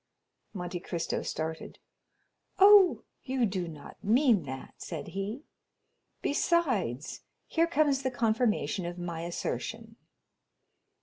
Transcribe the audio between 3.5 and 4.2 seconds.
not